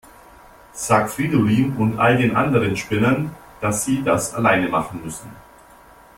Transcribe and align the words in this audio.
Sag 0.73 1.11
Fridolin 1.11 1.75
und 1.77 1.99
all 1.99 2.17
den 2.17 2.35
anderen 2.35 2.75
Spinnern, 2.75 3.35
dass 3.59 3.85
sie 3.85 4.01
das 4.01 4.33
alleine 4.33 4.67
machen 4.67 4.99
müssen. 5.03 5.29